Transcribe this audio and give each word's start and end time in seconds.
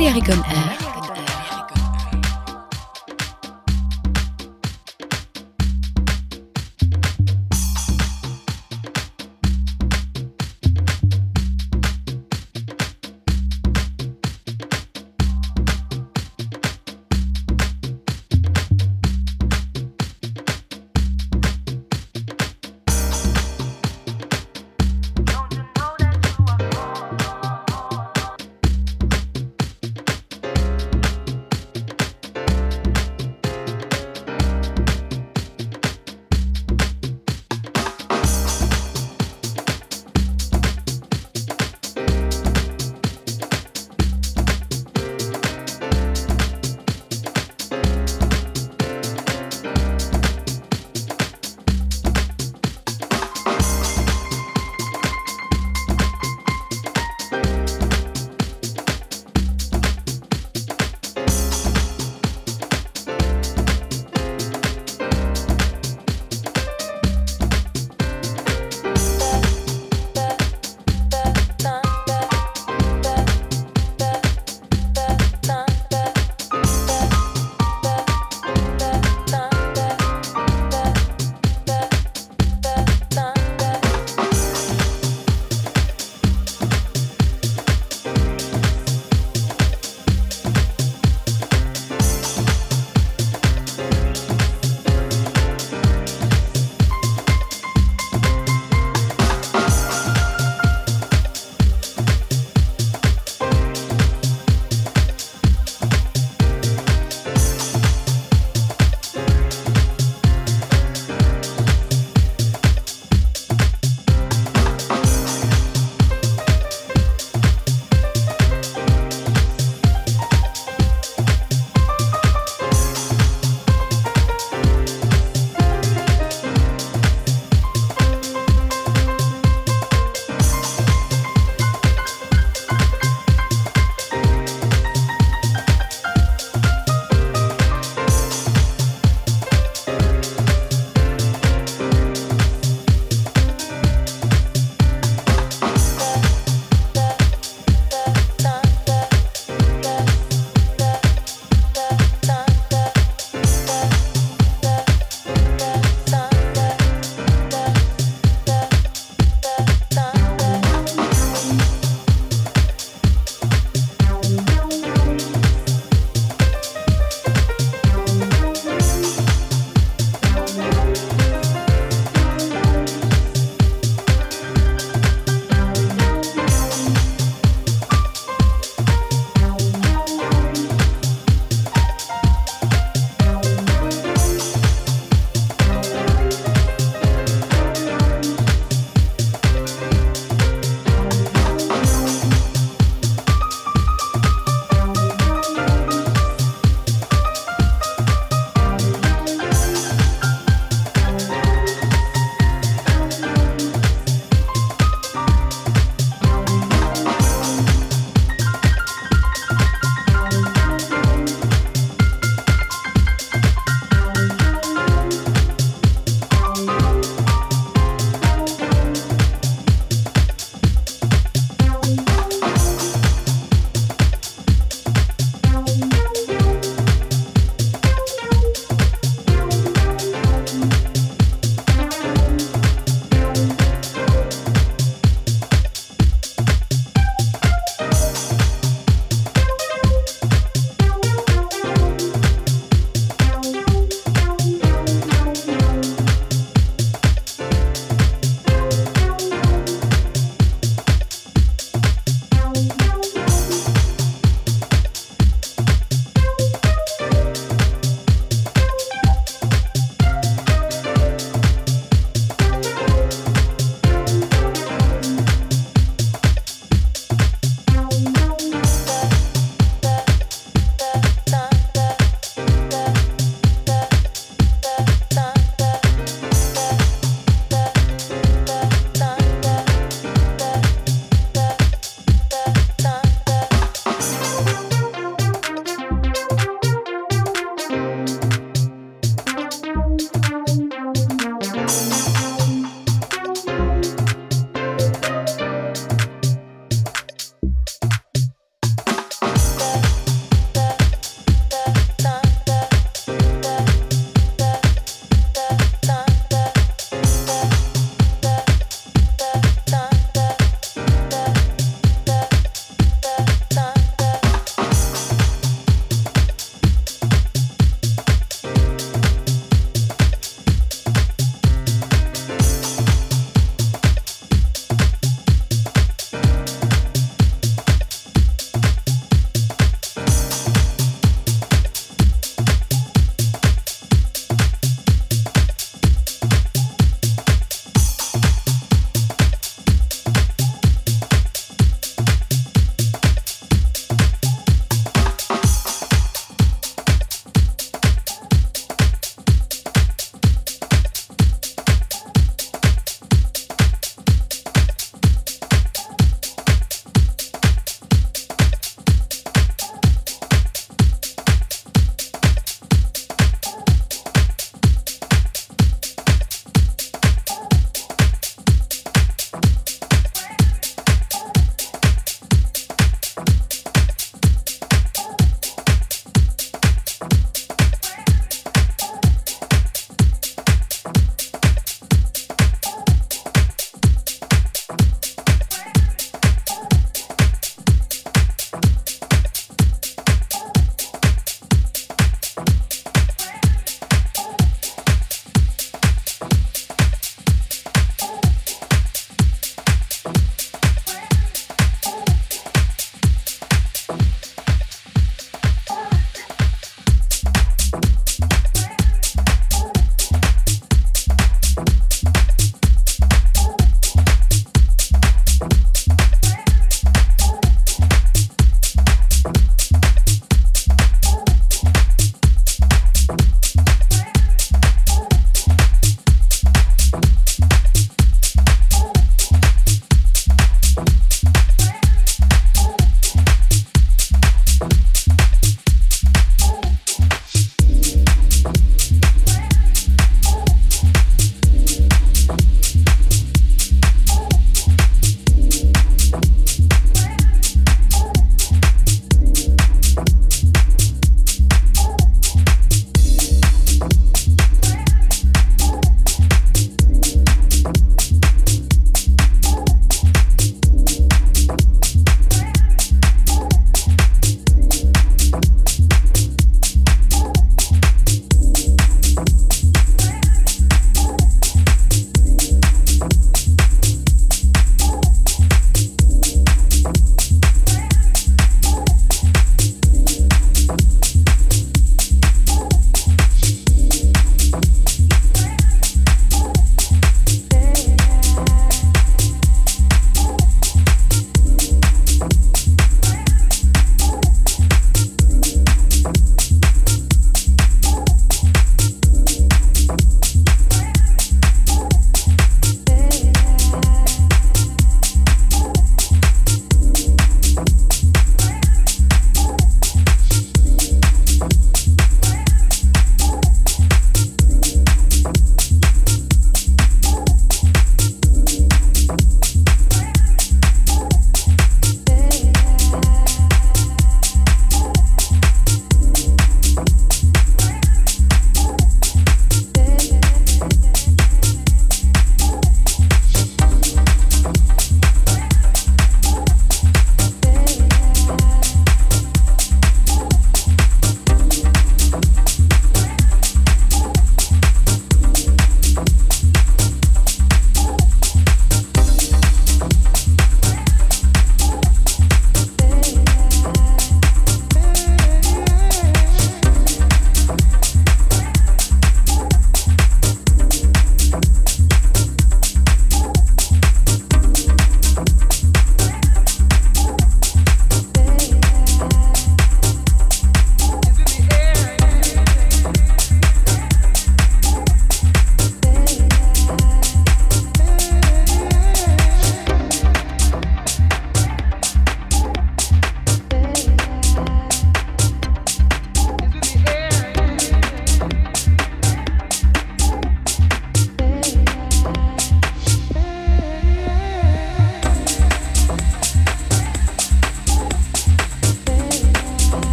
Balearic 0.00 0.30
on 0.30 0.59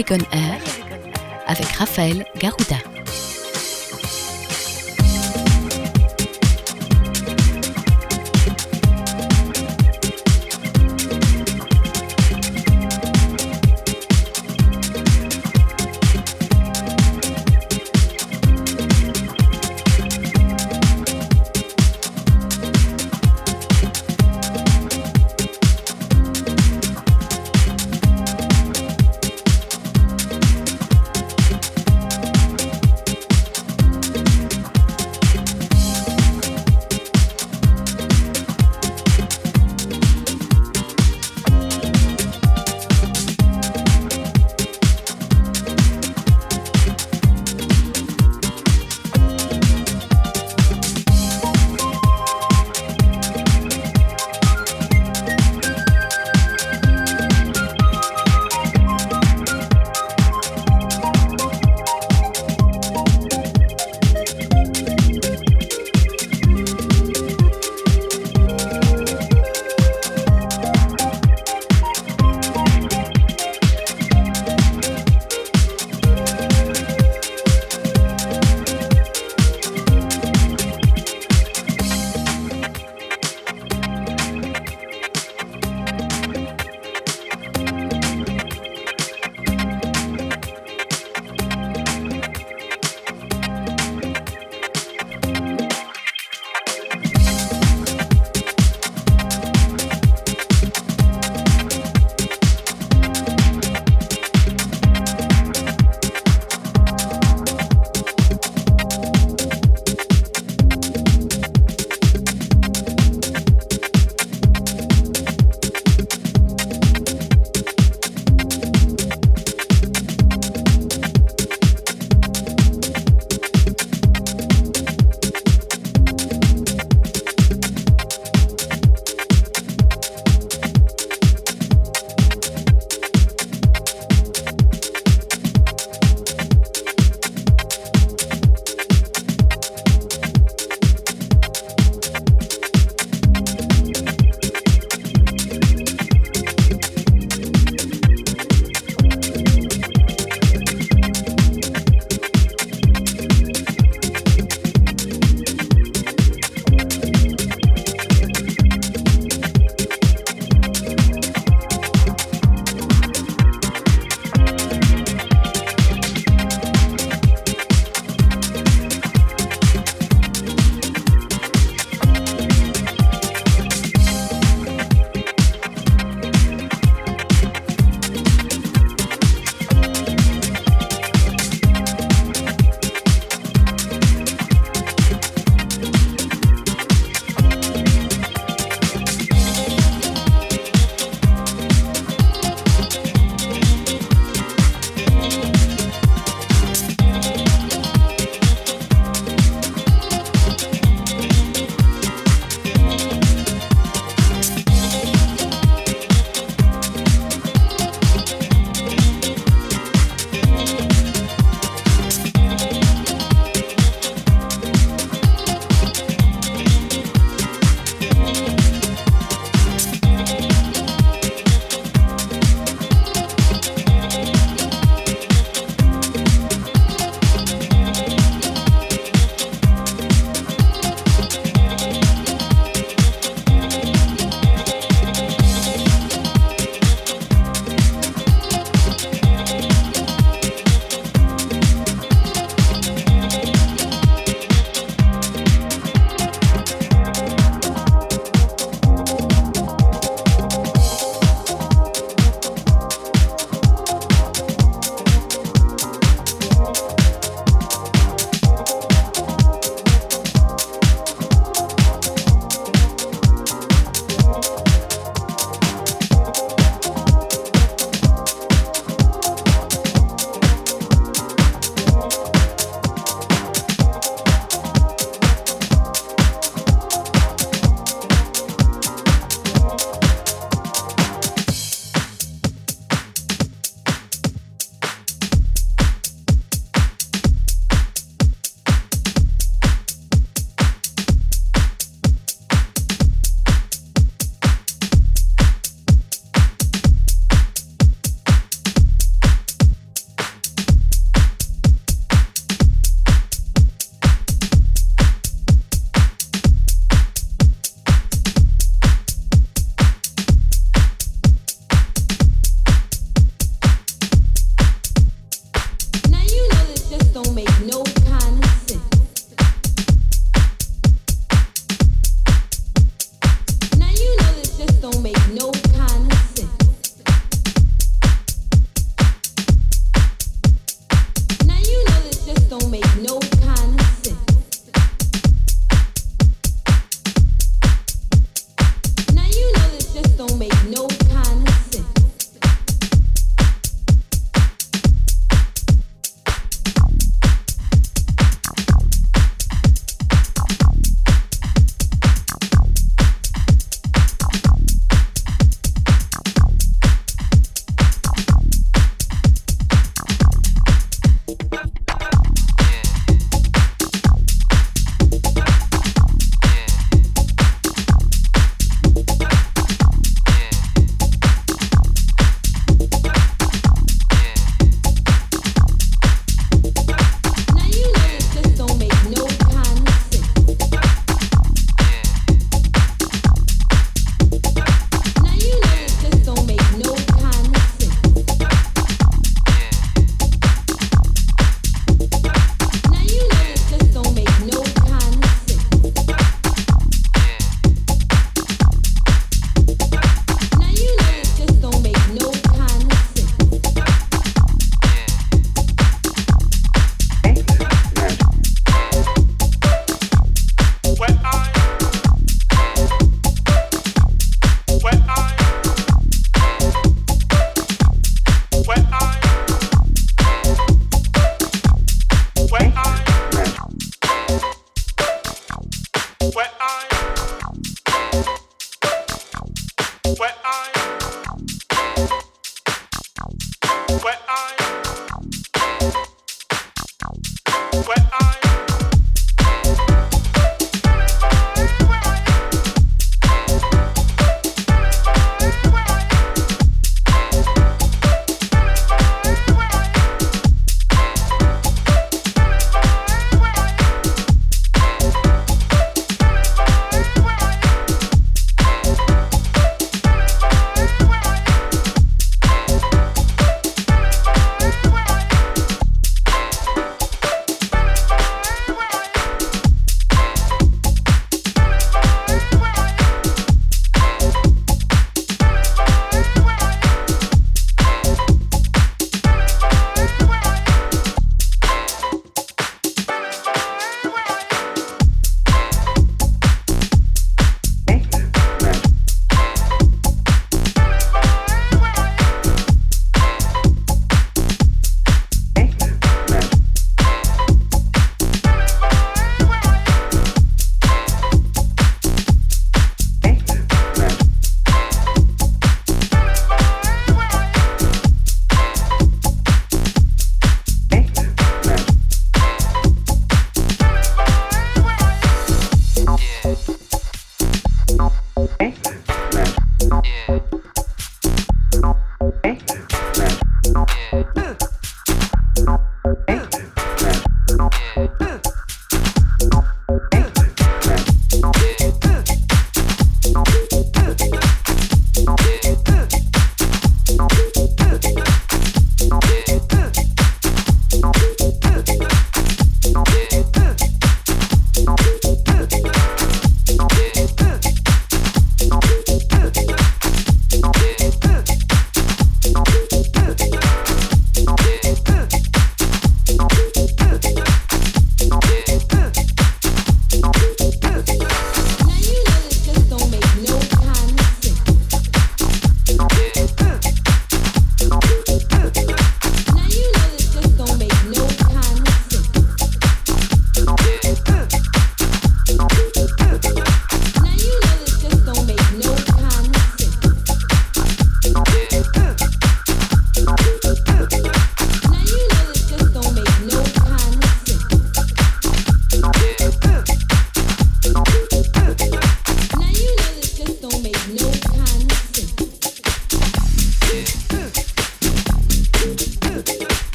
Air 0.00 0.60
avec 1.48 1.66
Raphaël 1.72 2.24
Garouda. 2.36 2.87